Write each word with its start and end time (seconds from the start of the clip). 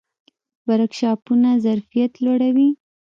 ورکشاپونه 0.69 1.49
ظرفیت 1.65 2.13
لوړوي 2.23 2.69